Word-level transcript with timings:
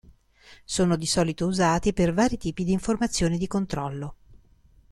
Sono 0.65 0.95
di 0.95 1.05
solito 1.05 1.45
usati 1.45 1.93
per 1.93 2.11
vari 2.11 2.35
tipi 2.37 2.63
di 2.63 2.71
informazioni 2.71 3.37
di 3.37 3.45
controllo. 3.45 4.15